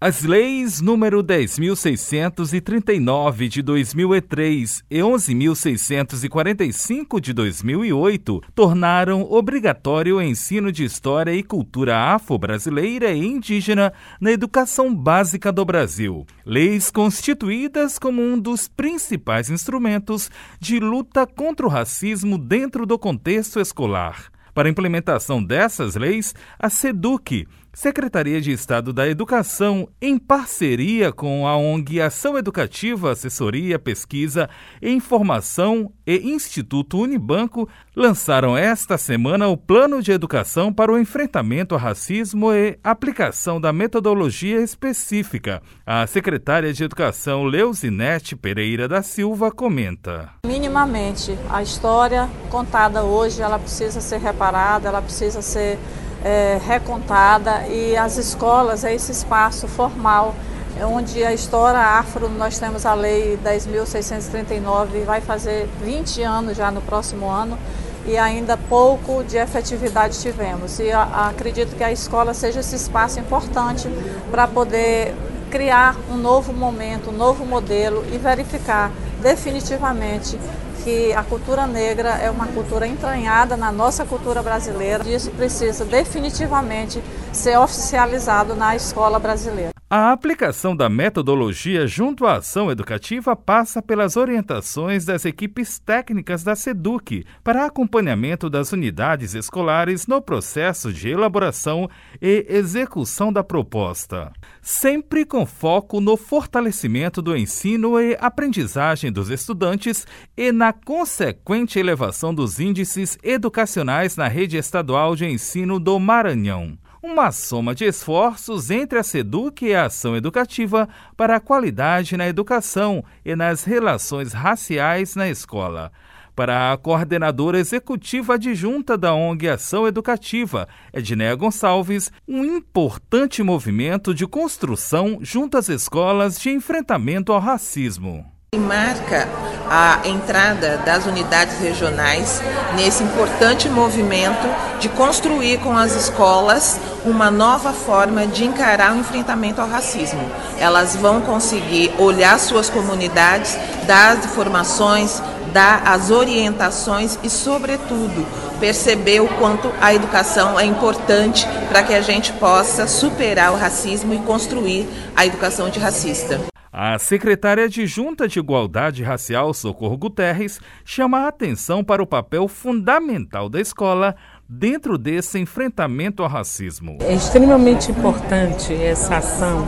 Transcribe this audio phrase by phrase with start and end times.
[0.00, 10.84] As leis número 10.639 de 2003 e 11.645 de 2008 tornaram obrigatório o ensino de
[10.84, 16.24] história e cultura afro-brasileira e indígena na educação básica do Brasil.
[16.46, 20.30] Leis constituídas como um dos principais instrumentos
[20.60, 24.30] de luta contra o racismo dentro do contexto escolar.
[24.54, 31.46] Para a implementação dessas leis, a SEDUC, Secretaria de Estado da Educação, em parceria com
[31.46, 34.48] a ONG Ação Educativa, Assessoria, Pesquisa
[34.82, 41.74] e Informação e Instituto Unibanco, lançaram esta semana o Plano de Educação para o Enfrentamento
[41.74, 45.62] ao Racismo e Aplicação da Metodologia Específica.
[45.86, 50.30] A secretária de Educação, Leusinete Pereira da Silva, comenta.
[50.46, 55.78] Minimamente, a história contada hoje, ela precisa ser reparada, ela precisa ser
[56.24, 60.34] é, recontada e as escolas é esse espaço formal
[60.78, 66.70] é onde a história afro, nós temos a lei 10.639, vai fazer 20 anos já
[66.70, 67.58] no próximo ano
[68.06, 70.78] e ainda pouco de efetividade tivemos.
[70.78, 73.88] E acredito que a escola seja esse espaço importante
[74.30, 75.16] para poder
[75.50, 80.38] criar um novo momento, um novo modelo e verificar definitivamente
[80.84, 85.84] que a cultura negra é uma cultura entranhada na nossa cultura brasileira e isso precisa
[85.84, 87.02] definitivamente
[87.32, 89.77] ser oficializado na escola brasileira.
[89.90, 96.54] A aplicação da metodologia junto à ação educativa passa pelas orientações das equipes técnicas da
[96.54, 101.88] SEDUC para acompanhamento das unidades escolares no processo de elaboração
[102.20, 110.06] e execução da proposta, sempre com foco no fortalecimento do ensino e aprendizagem dos estudantes
[110.36, 117.30] e na consequente elevação dos índices educacionais na rede estadual de ensino do Maranhão uma
[117.30, 123.04] soma de esforços entre a SEDUC e a ação educativa para a qualidade na educação
[123.24, 125.92] e nas relações raciais na escola.
[126.34, 134.24] Para a coordenadora executiva adjunta da ONG Ação Educativa, Edneia Gonçalves, um importante movimento de
[134.24, 138.37] construção junto às escolas de enfrentamento ao racismo.
[138.56, 139.28] Marca
[139.68, 142.40] a entrada das unidades regionais
[142.74, 144.48] nesse importante movimento
[144.80, 150.22] de construir com as escolas uma nova forma de encarar o enfrentamento ao racismo.
[150.58, 153.54] Elas vão conseguir olhar suas comunidades,
[153.86, 155.22] dar as informações,
[155.52, 158.26] dar as orientações e, sobretudo,
[158.58, 164.14] perceber o quanto a educação é importante para que a gente possa superar o racismo
[164.14, 166.57] e construir a educação antirracista.
[166.72, 173.48] A secretária adjunta de Igualdade Racial, Socorro Guterres, chama a atenção para o papel fundamental
[173.48, 174.14] da escola
[174.46, 176.98] dentro desse enfrentamento ao racismo.
[177.00, 179.66] É extremamente importante essa ação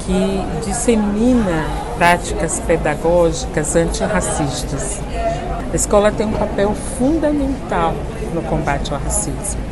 [0.00, 1.66] que dissemina
[1.98, 5.00] práticas pedagógicas antirracistas.
[5.70, 7.94] A escola tem um papel fundamental
[8.34, 9.71] no combate ao racismo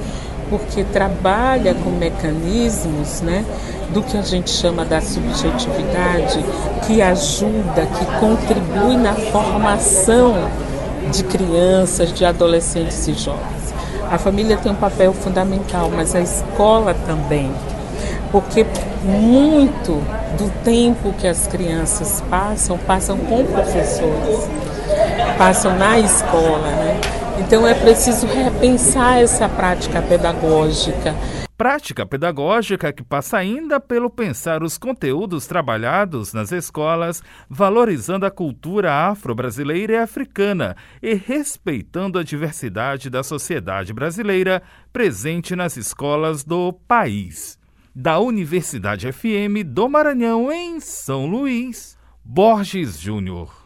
[0.50, 3.44] porque trabalha com mecanismos né,
[3.94, 6.44] do que a gente chama da subjetividade,
[6.87, 10.34] que ajuda, que contribui na formação
[11.12, 13.72] de crianças, de adolescentes e jovens.
[14.11, 17.50] A família tem um papel fundamental, mas a escola também,
[18.32, 18.67] porque
[19.05, 19.93] muito
[20.37, 24.49] do tempo que as crianças passam, passam com professores,
[25.38, 27.00] passam na escola, né?
[27.40, 31.14] Então é preciso repensar essa prática pedagógica.
[31.56, 38.92] Prática pedagógica que passa ainda pelo pensar os conteúdos trabalhados nas escolas, valorizando a cultura
[38.92, 44.62] afro-brasileira e africana e respeitando a diversidade da sociedade brasileira
[44.92, 47.58] presente nas escolas do país.
[47.94, 53.59] Da Universidade FM do Maranhão, em São Luís, Borges Júnior.